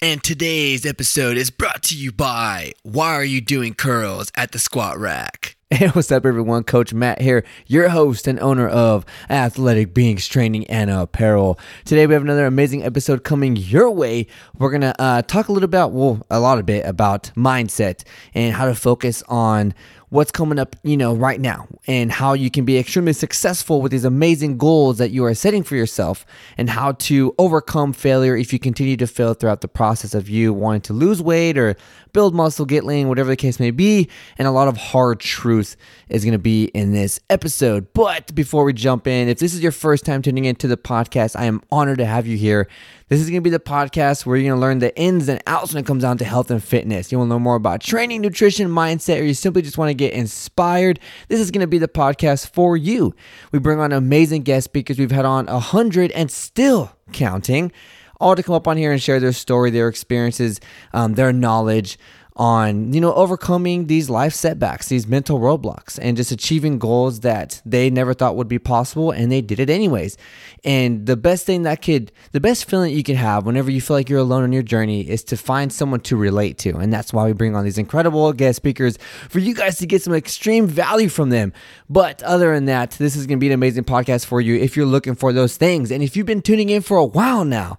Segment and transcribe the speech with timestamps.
[0.00, 4.60] And today's episode is brought to you by Why Are You Doing Curls at the
[4.60, 5.56] Squat Rack?
[5.70, 6.64] Hey, what's up, everyone?
[6.64, 11.58] Coach Matt here, your host and owner of Athletic Beings Training and Apparel.
[11.84, 14.28] Today, we have another amazing episode coming your way.
[14.56, 18.04] We're going to uh, talk a little about, well, a lot of bit about mindset
[18.32, 19.74] and how to focus on
[20.10, 23.92] what's coming up, you know, right now and how you can be extremely successful with
[23.92, 26.24] these amazing goals that you are setting for yourself
[26.56, 30.52] and how to overcome failure if you continue to fail throughout the process of you
[30.52, 31.76] wanting to lose weight or
[32.12, 34.08] build muscle, get lean, whatever the case may be.
[34.38, 35.76] And a lot of hard truth
[36.08, 37.92] is going to be in this episode.
[37.92, 41.36] But before we jump in, if this is your first time tuning into the podcast,
[41.38, 42.68] I am honored to have you here.
[43.08, 45.42] This is going to be the podcast where you're going to learn the ins and
[45.46, 47.10] outs when it comes down to health and fitness.
[47.10, 49.94] You want to know more about training, nutrition, mindset, or you simply just want to
[49.94, 51.00] get inspired.
[51.28, 53.14] This is going to be the podcast for you.
[53.50, 54.98] We bring on amazing guest speakers.
[54.98, 57.72] We've had on a hundred and still counting
[58.20, 60.60] all to come up on here and share their story, their experiences,
[60.92, 61.98] um, their knowledge
[62.38, 67.60] on you know overcoming these life setbacks these mental roadblocks and just achieving goals that
[67.66, 70.16] they never thought would be possible and they did it anyways.
[70.64, 73.96] And the best thing that could the best feeling you can have whenever you feel
[73.96, 76.76] like you're alone on your journey is to find someone to relate to.
[76.76, 80.02] And that's why we bring on these incredible guest speakers for you guys to get
[80.02, 81.52] some extreme value from them.
[81.90, 84.76] But other than that this is going to be an amazing podcast for you if
[84.76, 85.90] you're looking for those things.
[85.90, 87.76] And if you've been tuning in for a while now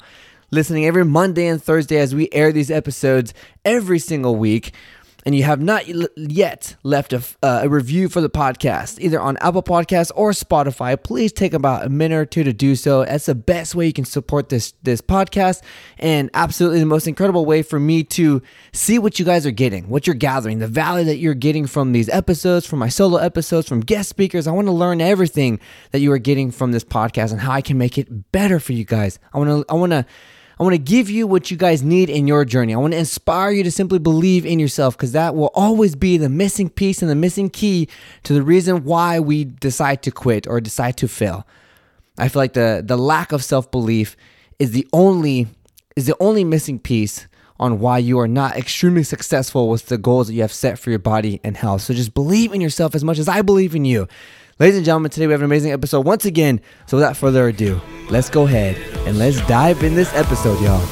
[0.51, 3.33] listening every Monday and Thursday as we air these episodes
[3.65, 4.73] every single week.
[5.25, 5.85] And you have not
[6.17, 11.01] yet left a, uh, a review for the podcast, either on Apple Podcasts or Spotify,
[11.01, 13.03] please take about a minute or two to do so.
[13.03, 15.61] That's the best way you can support this this podcast,
[15.97, 19.89] and absolutely the most incredible way for me to see what you guys are getting,
[19.89, 23.67] what you're gathering, the value that you're getting from these episodes, from my solo episodes,
[23.67, 24.47] from guest speakers.
[24.47, 25.59] I want to learn everything
[25.91, 28.71] that you are getting from this podcast and how I can make it better for
[28.71, 29.19] you guys.
[29.33, 30.05] I want to I want to
[30.59, 32.73] I want to give you what you guys need in your journey.
[32.73, 36.17] I want to inspire you to simply believe in yourself because that will always be
[36.17, 37.87] the missing piece and the missing key
[38.23, 41.47] to the reason why we decide to quit or decide to fail.
[42.17, 44.17] I feel like the the lack of self-belief
[44.59, 45.47] is the only
[45.95, 47.27] is the only missing piece
[47.57, 50.89] on why you are not extremely successful with the goals that you have set for
[50.89, 51.81] your body and health.
[51.81, 54.07] So just believe in yourself as much as I believe in you.
[54.59, 56.59] Ladies and gentlemen, today we have an amazing episode once again.
[56.85, 58.75] So without further ado, let's go ahead
[59.07, 60.85] and let's dive in this episode, y'all.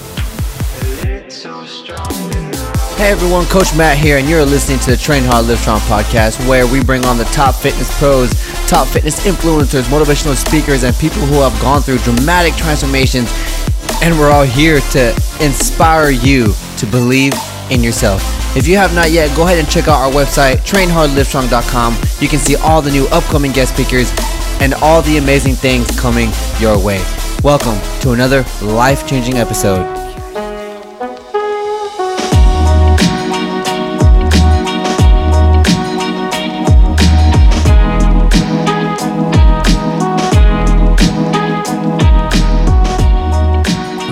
[2.95, 6.47] Hey everyone, Coach Matt here, and you're listening to the Train Hard Live Strong podcast,
[6.47, 8.31] where we bring on the top fitness pros,
[8.69, 13.29] top fitness influencers, motivational speakers, and people who have gone through dramatic transformations.
[14.01, 15.09] And we're all here to
[15.41, 17.33] inspire you to believe
[17.71, 18.21] in yourself.
[18.55, 21.97] If you have not yet, go ahead and check out our website, trainhardlivestrong.com.
[22.19, 24.11] You can see all the new upcoming guest speakers
[24.59, 26.29] and all the amazing things coming
[26.59, 27.03] your way.
[27.43, 29.85] Welcome to another life changing episode.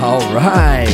[0.02, 0.86] All right.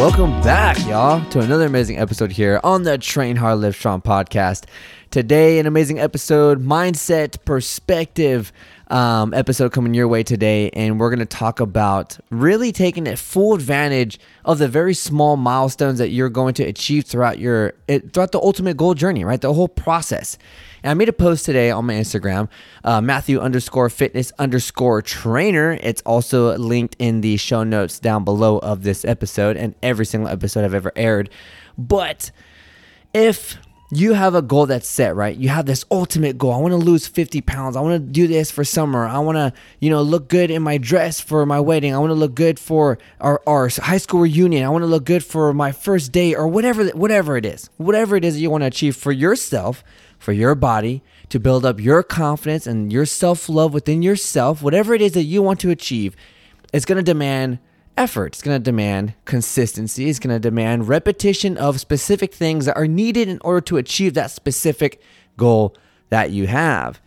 [0.00, 0.59] Welcome back,
[0.90, 4.64] y'all, to another amazing episode here on the Train Hard Live Strong podcast.
[5.12, 8.52] Today, an amazing episode, mindset, perspective
[8.90, 10.70] um, episode coming your way today.
[10.70, 15.36] And we're going to talk about really taking a full advantage of the very small
[15.36, 17.74] milestones that you're going to achieve throughout your,
[18.12, 19.40] throughout the ultimate goal journey, right?
[19.40, 20.36] The whole process.
[20.82, 22.48] And I made a post today on my Instagram,
[22.84, 25.78] uh, Matthew underscore fitness underscore trainer.
[25.82, 30.28] It's also linked in the show notes down below of this episode and every single
[30.28, 31.30] episode I've ever aired.
[31.76, 32.30] But
[33.12, 33.58] if
[33.92, 35.36] you have a goal that's set, right?
[35.36, 36.52] You have this ultimate goal.
[36.52, 37.76] I want to lose 50 pounds.
[37.76, 39.06] I want to do this for summer.
[39.06, 41.92] I want to, you know, look good in my dress for my wedding.
[41.92, 44.64] I want to look good for our, our high school reunion.
[44.64, 47.68] I want to look good for my first date or whatever, whatever it is.
[47.78, 49.82] Whatever it is that you want to achieve for yourself,
[50.18, 54.94] for your body, to build up your confidence and your self love within yourself, whatever
[54.94, 56.14] it is that you want to achieve,
[56.72, 57.58] it's going to demand
[58.00, 58.28] effort.
[58.28, 60.08] It's going to demand consistency.
[60.08, 64.14] It's going to demand repetition of specific things that are needed in order to achieve
[64.14, 65.02] that specific
[65.36, 65.76] goal
[66.08, 67.00] that you have.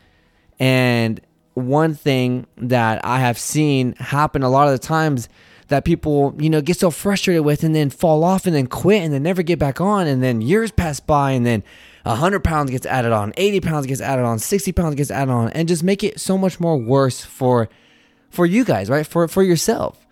[0.59, 1.19] And
[1.55, 5.29] one thing that I have seen happen a lot of the times
[5.69, 9.01] that people, you know, get so frustrated with and then fall off and then quit
[9.01, 10.05] and then never get back on.
[10.05, 11.63] And then years pass by and then
[12.03, 15.49] 100 pounds gets added on, 80 pounds gets added on, 60 pounds gets added on,
[15.49, 17.69] and just make it so much more worse for
[18.29, 19.07] for you guys, right?
[19.07, 20.02] For for yourself.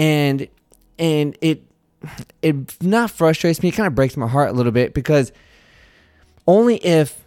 [0.00, 0.48] And
[0.98, 1.62] and it
[2.40, 5.30] it not frustrates me, it kind of breaks my heart a little bit because
[6.46, 7.22] only if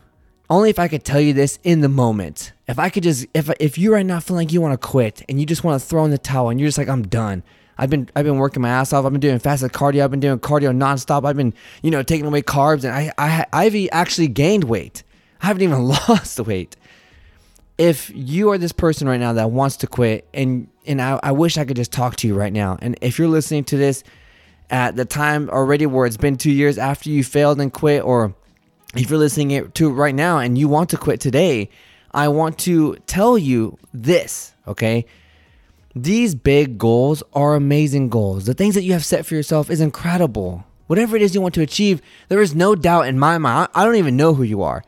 [0.49, 2.51] only if I could tell you this in the moment.
[2.67, 5.21] If I could just if if you right now feel like you want to quit
[5.29, 7.43] and you just want to throw in the towel and you're just like I'm done.
[7.77, 9.05] I've been I've been working my ass off.
[9.05, 10.03] I've been doing fasted cardio.
[10.03, 11.25] I've been doing cardio nonstop.
[11.25, 11.53] I've been
[11.83, 15.03] you know taking away carbs, and I I I've actually gained weight.
[15.41, 16.75] I haven't even lost weight.
[17.77, 21.31] If you are this person right now that wants to quit, and and I, I
[21.31, 24.03] wish I could just talk to you right now, and if you're listening to this
[24.69, 28.35] at the time already where it's been two years after you failed and quit, or
[28.95, 31.69] if you're listening to it right now and you want to quit today,
[32.11, 35.05] I want to tell you this, okay?
[35.95, 38.45] These big goals are amazing goals.
[38.45, 40.63] The things that you have set for yourself is incredible.
[40.87, 43.69] Whatever it is you want to achieve, there is no doubt in my mind.
[43.73, 44.83] I don't even know who you are.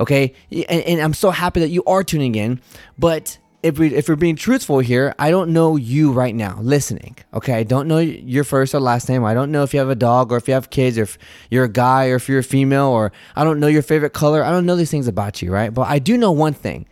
[0.00, 0.34] Okay.
[0.50, 2.60] And, and I'm so happy that you are tuning in.
[2.98, 7.16] But if we if we're being truthful here, I don't know you right now listening.
[7.34, 9.24] Okay, I don't know your first or last name.
[9.24, 11.18] I don't know if you have a dog or if you have kids or if
[11.50, 14.42] you're a guy or if you're a female or I don't know your favorite color.
[14.42, 15.72] I don't know these things about you, right?
[15.72, 16.86] But I do know one thing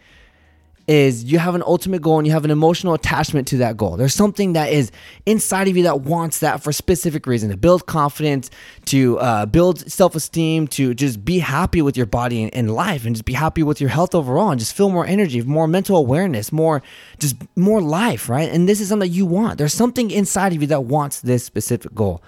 [0.89, 3.99] is you have an ultimate goal and you have an emotional attachment to that goal.
[3.99, 4.91] There's something that is
[5.27, 8.51] inside of you that wants that for specific reason to build confidence,
[8.87, 13.05] to uh, build self esteem, to just be happy with your body and, and, life,
[13.05, 15.99] and just be happy with your health overall, and just feel more energy, more mental
[15.99, 16.83] awareness, more
[17.19, 18.51] just more life, right?
[18.51, 19.59] And this is something that you want.
[19.59, 22.23] There's something inside of you that wants this specific goal,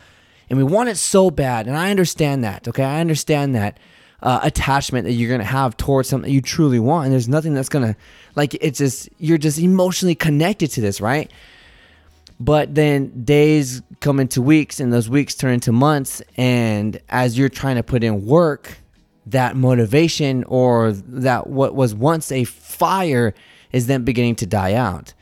[0.51, 1.67] and we want it so bad.
[1.67, 2.69] And I understand that.
[2.69, 3.79] Okay, I understand that
[4.22, 7.06] uh, attachment that you're going to have towards something you truly want.
[7.06, 7.96] And there's nothing that's going to,
[8.37, 11.31] like, it's just, you're just emotionally connected to this, right?
[12.38, 16.22] But then days come into weeks and those weeks turn into months.
[16.37, 18.78] And as you're trying to put in work,
[19.26, 23.34] that motivation or that what was once a fire
[23.73, 25.12] is then beginning to die out.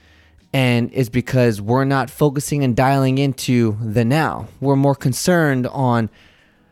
[0.52, 4.48] And it's because we're not focusing and dialing into the now.
[4.60, 6.08] We're more concerned on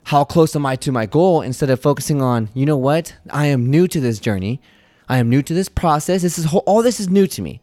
[0.06, 3.16] how close am I to my goal instead of focusing on, you know what?
[3.28, 4.60] I am new to this journey.
[5.08, 6.22] I am new to this process.
[6.22, 7.60] This is all this is new to me.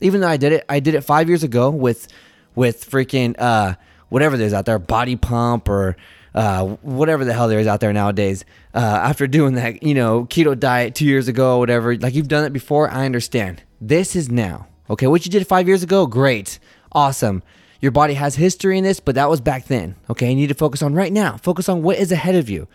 [0.00, 2.08] Even though I did it, I did it five years ago with
[2.54, 3.74] with freaking uh,
[4.08, 5.98] whatever there's out there, body pump or
[6.34, 8.46] uh, whatever the hell there is out there nowadays.
[8.74, 12.46] Uh, after doing that, you know, keto diet two years ago, whatever, like you've done
[12.46, 13.62] it before, I understand.
[13.82, 14.66] This is now.
[14.88, 16.58] Okay, what you did five years ago, great,
[16.90, 17.42] awesome.
[17.82, 19.96] Your body has history in this, but that was back then.
[20.08, 21.36] Okay, you need to focus on right now.
[21.36, 22.68] Focus on what is ahead of you.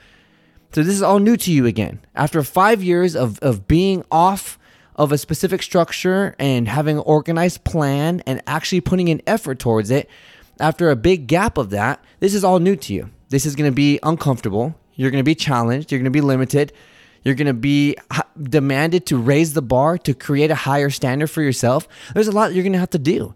[0.74, 2.02] So this is all new to you again.
[2.14, 4.60] After five years of, of being off
[4.98, 9.90] of a specific structure and having an organized plan and actually putting in effort towards
[9.92, 10.10] it,
[10.60, 13.10] after a big gap of that, this is all new to you.
[13.30, 14.76] This is to be uncomfortable.
[14.96, 15.90] You're to be challenged.
[15.90, 16.74] You're to be limited.
[17.24, 17.96] You're going to be
[18.42, 21.88] demanded to raise the bar to create a higher standard for yourself.
[22.14, 23.36] There's a lot you're going to have to do.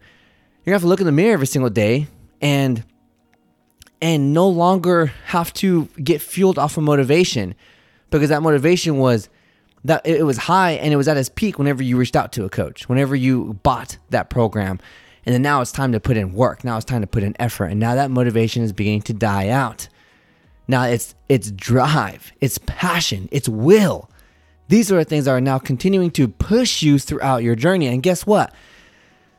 [0.64, 2.08] You're gonna have to look in the mirror every single day
[2.40, 2.84] and
[4.02, 7.56] and no longer have to get fueled off of motivation
[8.10, 9.30] because that motivation was
[9.84, 12.46] that it was high and it was at its peak whenever you reached out to
[12.46, 14.80] a coach, whenever you bought that program.
[15.26, 16.64] And then now it's time to put in work.
[16.64, 17.66] Now it's time to put in effort.
[17.66, 19.88] And now that motivation is beginning to die out.
[20.68, 24.10] Now it's it's drive, it's passion, it's will.
[24.68, 27.88] These are the things that are now continuing to push you throughout your journey.
[27.88, 28.54] And guess what?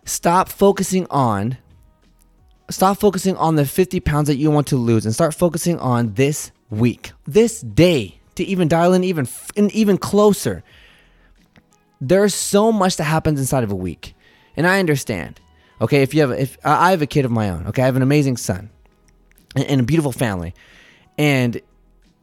[0.04, 1.56] Stop focusing on
[2.70, 6.14] stop focusing on the 50 pounds that you want to lose and start focusing on
[6.14, 10.62] this week this day to even dial in even even closer.
[12.00, 14.14] There's so much that happens inside of a week.
[14.56, 15.40] And i understand.
[15.80, 17.82] Okay if you have if i have a kid of my own okay?
[17.82, 18.70] I have an amazing son
[19.54, 20.54] and a beautiful family.
[21.18, 21.60] And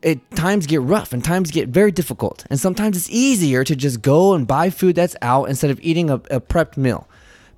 [0.01, 2.45] it times get rough and times get very difficult.
[2.49, 6.09] And sometimes it's easier to just go and buy food that's out instead of eating
[6.09, 7.08] a, a prepped meal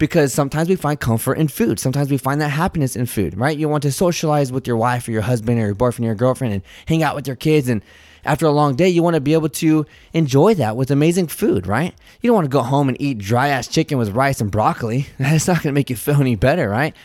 [0.02, 1.80] because sometimes we find comfort in food.
[1.80, 3.56] Sometimes we find that happiness in food, right?
[3.56, 6.16] You want to socialize with your wife or your husband or your boyfriend or your
[6.16, 7.70] girlfriend and hang out with your kids.
[7.70, 7.84] And
[8.26, 11.68] after a long day, you want to be able to enjoy that with amazing food,
[11.68, 11.94] right?
[12.20, 15.06] You don't want to go home and eat dry ass chicken with rice and broccoli.
[15.20, 16.96] That's not going to make you feel any better, right?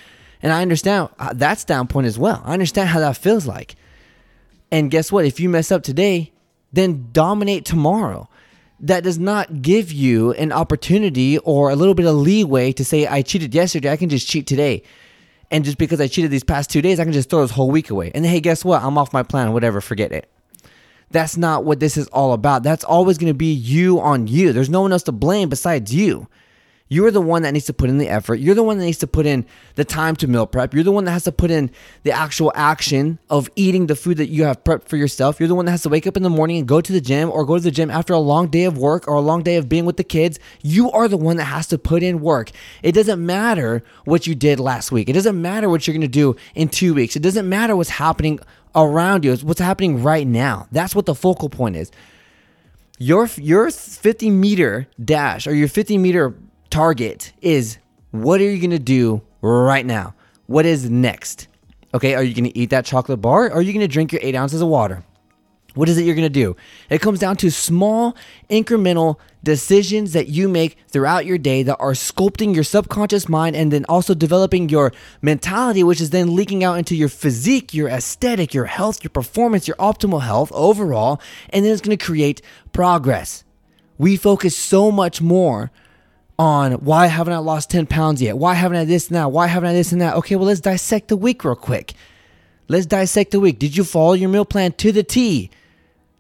[0.43, 2.41] And I understand uh, that standpoint as well.
[2.47, 3.77] I understand how that feels like.
[4.73, 5.27] And guess what?
[5.27, 6.33] If you mess up today,
[6.73, 8.31] then dominate tomorrow
[8.81, 13.07] that does not give you an opportunity or a little bit of leeway to say,
[13.07, 14.83] I cheated yesterday, I can just cheat today.
[15.51, 17.71] And just because I cheated these past two days, I can just throw this whole
[17.71, 18.11] week away.
[18.15, 18.83] And hey, guess what?
[18.83, 20.31] I'm off my plan, whatever, forget it.
[21.11, 22.65] That's not what this is all about.
[22.65, 24.53] That's always going to be you on you.
[24.53, 26.29] There's no one else to blame besides you.
[26.89, 28.37] You're the one that needs to put in the effort.
[28.37, 30.73] You're the one that needs to put in the time to meal prep.
[30.73, 31.73] You're the one that has to put in
[32.05, 35.41] the actual action of eating the food that you have prepped for yourself.
[35.41, 37.01] You're the one that has to wake up in the morning and go to the
[37.01, 39.43] gym or go to the gym after a long day of work or a long
[39.43, 40.39] day of being with the kids.
[40.63, 42.53] You are the one that has to put in work.
[42.85, 45.09] It doesn't matter what you did last week.
[45.09, 47.17] It doesn't matter what you're going to do in 2 weeks.
[47.17, 48.39] It doesn't matter what's happening
[48.77, 49.33] around you.
[49.33, 50.69] It's what's happening right now.
[50.71, 51.91] That's what the focal point is.
[52.99, 56.35] Your your 50 meter dash or your 50 meter
[56.77, 57.79] target is
[58.11, 60.15] what are you going to do right now?
[60.47, 61.49] what is next?
[61.95, 64.21] Okay, are you going to eat that chocolate bar are you going to drink your
[64.23, 65.03] eight ounces of water?
[65.75, 66.55] What is it you're going to do?
[66.91, 68.15] It comes down to small,
[68.51, 73.73] incremental decisions that you make throughout your day that are sculpting your subconscious mind and
[73.73, 74.93] then also developing your
[75.23, 79.67] mentality, which is then leaking out into your physique, your aesthetic, your health, your performance,
[79.67, 81.23] your optimal health overall.
[81.49, 82.43] And then it's going to create
[82.75, 83.45] progress.
[83.97, 85.71] We focus so much more
[86.39, 88.37] on why haven't I lost 10 pounds yet?
[88.37, 89.33] Why haven't I this that?
[89.33, 90.15] Why haven't I this and that?
[90.17, 91.95] Okay, well, let's dissect the week real quick.
[92.69, 93.59] Let's dissect the week.
[93.59, 95.51] Did you follow your meal plan to the T?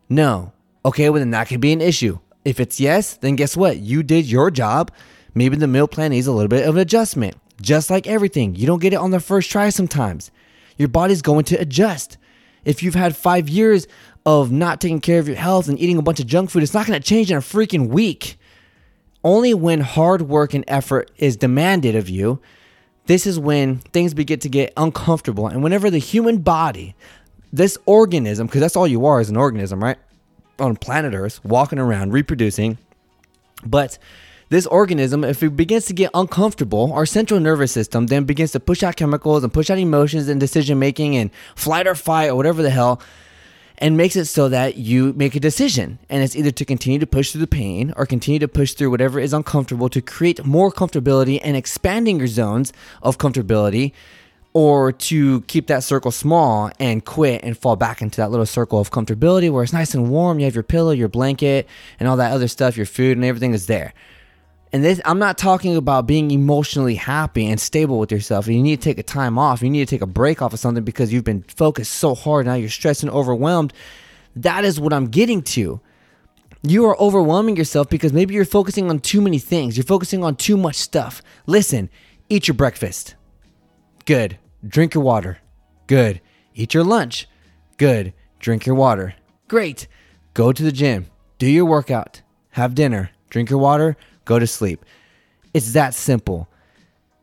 [0.08, 0.52] No.
[0.84, 2.18] Okay, well, then that could be an issue.
[2.44, 3.78] If it's yes, then guess what?
[3.78, 4.92] You did your job.
[5.34, 7.36] Maybe the meal plan needs a little bit of an adjustment.
[7.60, 10.30] Just like everything, you don't get it on the first try sometimes.
[10.76, 12.18] Your body's going to adjust.
[12.64, 13.86] If you've had five years
[14.24, 16.74] of not taking care of your health and eating a bunch of junk food, it's
[16.74, 18.38] not going to change in a freaking week.
[19.26, 22.38] Only when hard work and effort is demanded of you,
[23.06, 25.48] this is when things begin to get uncomfortable.
[25.48, 26.94] And whenever the human body,
[27.52, 29.98] this organism, because that's all you are is an organism, right?
[30.60, 32.78] On planet Earth, walking around, reproducing.
[33.64, 33.98] But
[34.48, 38.60] this organism, if it begins to get uncomfortable, our central nervous system then begins to
[38.60, 42.36] push out chemicals and push out emotions and decision making and flight or fight or
[42.36, 43.00] whatever the hell,
[43.78, 45.98] and makes it so that you make a decision.
[46.08, 48.90] And it's either to continue to push through the pain or continue to push through
[48.90, 53.92] whatever is uncomfortable to create more comfortability and expanding your zones of comfortability
[54.52, 58.80] or to keep that circle small and quit and fall back into that little circle
[58.80, 60.38] of comfortability where it's nice and warm.
[60.38, 61.68] You have your pillow, your blanket,
[62.00, 63.92] and all that other stuff, your food, and everything is there.
[64.72, 68.48] And this, I'm not talking about being emotionally happy and stable with yourself.
[68.48, 69.62] You need to take a time off.
[69.62, 72.46] You need to take a break off of something because you've been focused so hard.
[72.46, 73.72] Now you're stressed and overwhelmed.
[74.34, 75.80] That is what I'm getting to.
[76.62, 79.76] You are overwhelming yourself because maybe you're focusing on too many things.
[79.76, 81.22] You're focusing on too much stuff.
[81.46, 81.88] Listen,
[82.28, 83.14] eat your breakfast.
[84.04, 84.38] Good.
[84.66, 85.38] Drink your water.
[85.86, 86.20] Good.
[86.54, 87.28] Eat your lunch.
[87.76, 88.12] Good.
[88.40, 89.14] Drink your water.
[89.48, 89.86] Great.
[90.34, 91.06] Go to the gym.
[91.38, 92.22] Do your workout.
[92.50, 93.10] Have dinner.
[93.30, 93.96] Drink your water.
[94.26, 94.84] Go to sleep.
[95.54, 96.48] It's that simple.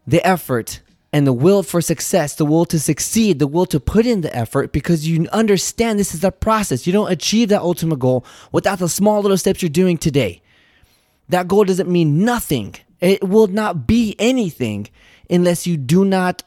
[0.07, 0.81] The effort
[1.13, 4.35] and the will for success, the will to succeed, the will to put in the
[4.35, 6.87] effort because you understand this is a process.
[6.87, 10.41] You don't achieve that ultimate goal without the small little steps you're doing today.
[11.29, 12.75] That goal doesn't mean nothing.
[12.99, 14.87] It will not be anything
[15.29, 16.41] unless you do not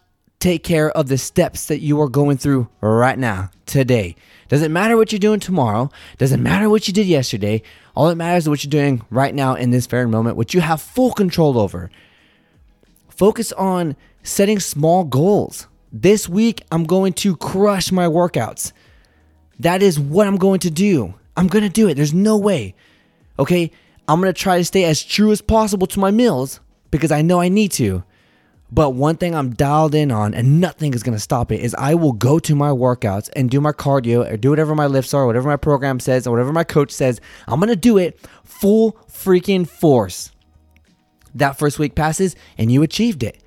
[0.46, 4.14] take care of the steps that you are going through right now, today.
[4.46, 7.62] Doesn't matter what you're doing tomorrow, doesn't matter what you did yesterday.
[7.96, 10.60] All that matters is what you're doing right now in this very moment, which you
[10.60, 11.90] have full control over.
[13.08, 15.66] Focus on setting small goals.
[15.92, 18.70] This week, I'm going to crush my workouts.
[19.58, 21.12] That is what I'm going to do.
[21.36, 21.94] I'm going to do it.
[21.94, 22.76] There's no way.
[23.40, 23.72] Okay?
[24.06, 26.60] I'm going to try to stay as true as possible to my meals
[26.92, 28.04] because I know I need to.
[28.70, 31.94] But one thing I'm dialed in on, and nothing is gonna stop it, is I
[31.94, 35.26] will go to my workouts and do my cardio or do whatever my lifts are,
[35.26, 37.20] whatever my program says, or whatever my coach says.
[37.46, 40.32] I'm gonna do it full freaking force.
[41.34, 43.42] That first week passes and you achieved it.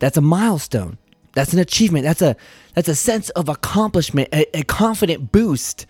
[0.00, 0.98] That's a milestone.
[1.32, 2.04] That's an achievement.
[2.04, 2.36] That's a
[2.74, 5.86] that's a sense of accomplishment, a, a confident boost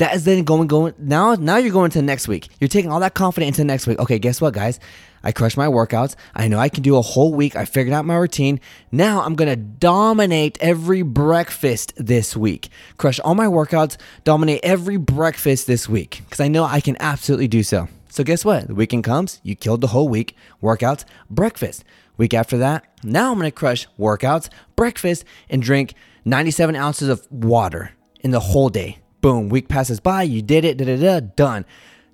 [0.00, 2.48] that is then going going now now you're going to next week.
[2.58, 3.98] You're taking all that confidence into next week.
[3.98, 4.80] Okay, guess what, guys?
[5.22, 6.16] I crushed my workouts.
[6.34, 7.54] I know I can do a whole week.
[7.54, 8.60] I figured out my routine.
[8.90, 12.70] Now I'm gonna dominate every breakfast this week.
[12.96, 16.22] Crush all my workouts, dominate every breakfast this week.
[16.24, 17.86] Because I know I can absolutely do so.
[18.08, 18.68] So guess what?
[18.68, 21.84] The weekend comes, you killed the whole week, workouts, breakfast.
[22.16, 25.92] Week after that, now I'm gonna crush workouts, breakfast, and drink
[26.24, 28.98] 97 ounces of water in the whole day.
[29.20, 31.64] Boom, week passes by, you did it, da da da, done.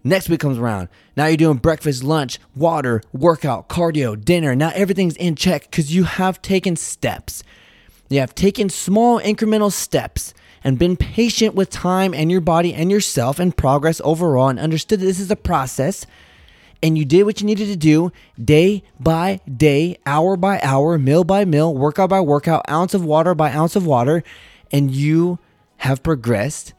[0.03, 0.89] Next week comes around.
[1.17, 4.55] Now you're doing breakfast, lunch, water, workout, cardio, dinner.
[4.55, 7.43] Now everything's in check because you have taken steps.
[8.09, 10.33] You have taken small incremental steps
[10.63, 15.01] and been patient with time and your body and yourself and progress overall and understood
[15.01, 16.07] that this is a process.
[16.83, 21.25] And you did what you needed to do day by day, hour by hour, meal
[21.25, 24.23] by meal, workout by workout, ounce of water by ounce of water.
[24.71, 25.41] And you
[25.79, 26.75] have progressed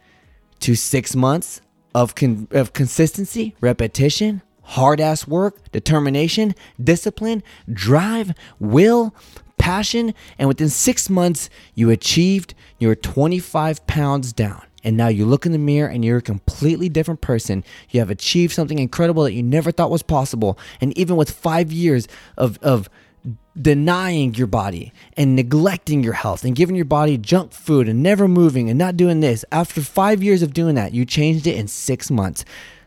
[0.62, 1.62] to six months
[1.94, 9.16] of, con- of consistency, repetition, hard ass work, determination, discipline, drive, will,
[9.58, 14.62] passion, and within six months, you achieved your 25 pounds down.
[14.84, 17.64] And now you look in the mirror and you're a completely different person.
[17.90, 20.58] You have achieved something incredible that you never thought was possible.
[20.80, 22.90] And even with five years of, of
[23.60, 28.28] denying your body and neglecting your health and giving your body junk food and never
[28.28, 31.68] moving and not doing this, after five years of doing that, you changed it in
[31.68, 32.46] six months.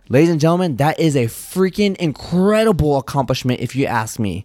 [0.08, 4.44] Ladies and gentlemen, that is a freaking incredible accomplishment if you ask me.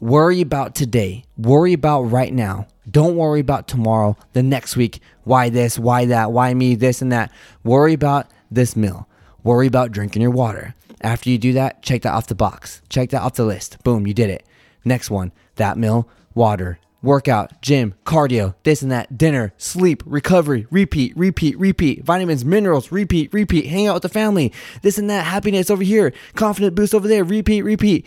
[0.00, 1.24] Worry about today.
[1.36, 2.66] Worry about right now.
[2.90, 5.00] Don't worry about tomorrow, the next week.
[5.24, 5.78] Why this?
[5.78, 6.32] Why that?
[6.32, 6.74] Why me?
[6.74, 7.30] This and that.
[7.62, 9.06] Worry about this meal.
[9.44, 10.74] Worry about drinking your water.
[11.02, 12.82] After you do that, check that off the box.
[12.88, 13.82] Check that off the list.
[13.84, 14.44] Boom, you did it.
[14.84, 21.16] Next one, that meal, water, workout, gym, cardio, this and that, dinner, sleep, recovery, repeat,
[21.16, 25.70] repeat, repeat, vitamins, minerals, repeat, repeat, hang out with the family, this and that, happiness
[25.70, 28.06] over here, confident boost over there, repeat, repeat.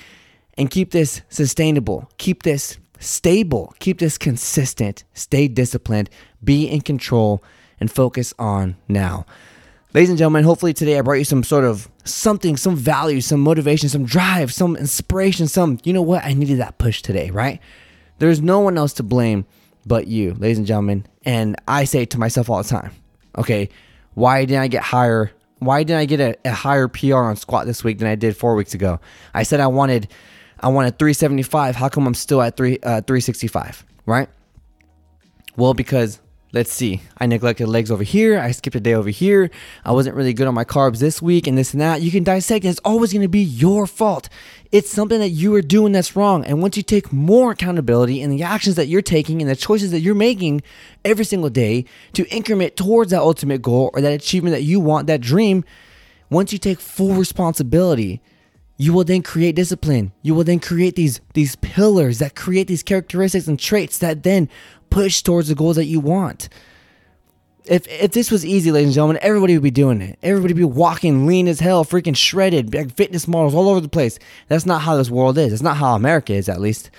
[0.55, 2.11] And keep this sustainable.
[2.17, 3.73] Keep this stable.
[3.79, 5.03] Keep this consistent.
[5.15, 6.11] Stay disciplined.
[6.43, 7.43] Be in control
[7.79, 9.25] and focus on now.
[9.93, 13.41] Ladies and gentlemen, hopefully today I brought you some sort of something, some value, some
[13.41, 16.25] motivation, some drive, some inspiration, some, you know what?
[16.25, 17.59] I needed that push today, right?
[18.17, 19.45] There's no one else to blame
[19.85, 21.05] but you, ladies and gentlemen.
[21.25, 22.91] And I say to myself all the time,
[23.37, 23.69] okay,
[24.15, 25.31] why didn't I get higher?
[25.59, 28.35] Why didn't I get a, a higher PR on squat this week than I did
[28.35, 28.99] four weeks ago?
[29.35, 30.07] I said I wanted,
[30.59, 31.75] I wanted 375.
[31.75, 34.27] How come I'm still at three, uh, 365, right?
[35.55, 36.19] Well, because
[36.53, 38.39] let's see, I neglected legs over here.
[38.39, 39.49] I skipped a day over here.
[39.83, 42.01] I wasn't really good on my carbs this week and this and that.
[42.01, 42.69] You can dissect it.
[42.69, 44.29] It's always going to be your fault.
[44.71, 46.45] It's something that you are doing that's wrong.
[46.45, 49.89] And once you take more accountability in the actions that you're taking and the choices
[49.91, 50.61] that you're making
[51.03, 55.07] every single day to increment towards that ultimate goal or that achievement that you want,
[55.07, 55.65] that dream,
[56.29, 58.21] once you take full responsibility,
[58.77, 60.11] you will then create discipline.
[60.21, 64.49] You will then create these these pillars that create these characteristics and traits that then
[64.93, 66.49] push towards the goals that you want.
[67.65, 70.19] If if this was easy, ladies and gentlemen, everybody would be doing it.
[70.21, 73.89] Everybody would be walking lean as hell, freaking shredded, like fitness models all over the
[73.89, 74.19] place.
[74.49, 75.51] That's not how this world is.
[75.51, 76.91] It's not how America is, at least.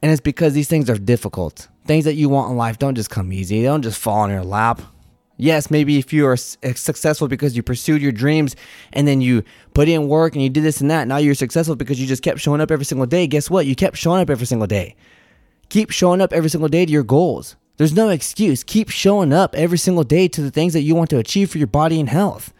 [0.00, 1.68] And it's because these things are difficult.
[1.86, 3.60] Things that you want in life don't just come easy.
[3.60, 4.80] They don't just fall in your lap.
[5.38, 8.54] Yes, maybe if you are eh, successful because you pursued your dreams
[8.92, 9.42] and then you
[9.74, 12.22] put in work and you did this and that, now you're successful because you just
[12.22, 13.26] kept showing up every single day.
[13.26, 13.66] Guess what?
[13.66, 14.94] You kept showing up every single day.
[15.72, 17.56] Keep showing up every single day to your goals.
[17.78, 18.62] There's no excuse.
[18.62, 21.56] Keep showing up every single day to the things that you want to achieve for
[21.56, 22.52] your body and health.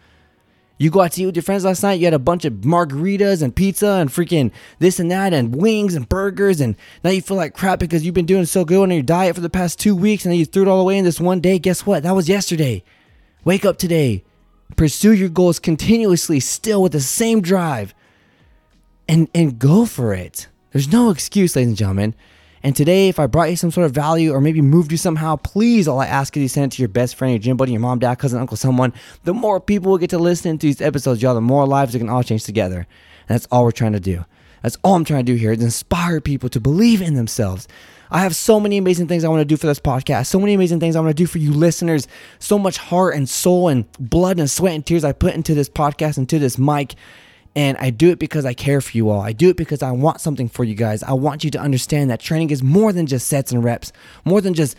[0.79, 2.53] You go out to eat with your friends last night, you had a bunch of
[2.53, 7.21] margaritas and pizza and freaking this and that and wings and burgers, and now you
[7.21, 9.79] feel like crap because you've been doing so good on your diet for the past
[9.79, 11.59] two weeks and then you threw it all away in this one day.
[11.59, 12.01] Guess what?
[12.01, 12.83] That was yesterday.
[13.45, 14.23] Wake up today.
[14.75, 17.93] Pursue your goals continuously, still with the same drive.
[19.07, 20.47] And and go for it.
[20.71, 22.15] There's no excuse, ladies and gentlemen.
[22.65, 25.35] And today, if I brought you some sort of value or maybe moved you somehow,
[25.35, 27.73] please, all I ask is you send it to your best friend, your gym buddy,
[27.73, 28.93] your mom, dad, cousin, uncle, someone.
[29.25, 31.99] The more people will get to listen to these episodes, y'all, the more lives we
[31.99, 32.87] can all change together.
[33.27, 34.23] And that's all we're trying to do.
[34.61, 37.67] That's all I'm trying to do here is inspire people to believe in themselves.
[38.09, 40.53] I have so many amazing things I want to do for this podcast, so many
[40.53, 42.07] amazing things I want to do for you listeners,
[42.39, 45.67] so much heart and soul and blood and sweat and tears I put into this
[45.67, 46.95] podcast, into this mic.
[47.55, 49.21] And I do it because I care for you all.
[49.21, 51.03] I do it because I want something for you guys.
[51.03, 53.91] I want you to understand that training is more than just sets and reps,
[54.25, 54.75] more than just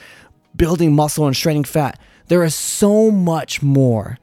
[0.57, 2.01] building muscle and shredding fat.
[2.27, 4.19] There is so much more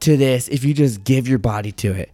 [0.00, 2.10] to this if you just give your body to it.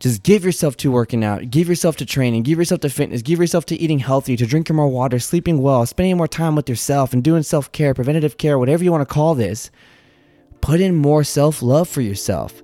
[0.00, 3.38] Just give yourself to working out, give yourself to training, give yourself to fitness, give
[3.38, 7.12] yourself to eating healthy, to drinking more water, sleeping well, spending more time with yourself,
[7.12, 9.70] and doing self care, preventative care, whatever you want to call this.
[10.62, 12.62] Put in more self love for yourself.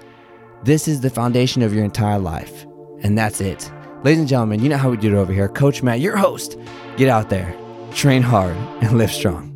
[0.62, 2.66] This is the foundation of your entire life.
[3.02, 3.70] And that's it.
[4.02, 5.48] Ladies and gentlemen, you know how we do it over here.
[5.48, 6.58] Coach Matt, your host.
[6.96, 7.54] Get out there,
[7.92, 9.55] train hard, and live strong.